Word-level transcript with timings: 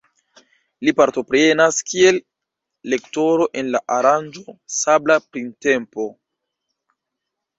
Li 0.87 0.93
partoprenas 0.99 1.75
kiel 1.89 2.15
lektoro 2.95 3.45
en 3.61 3.69
la 3.75 3.81
aranĝo 3.97 4.55
Sabla 4.79 5.19
Printempo. 5.35 6.07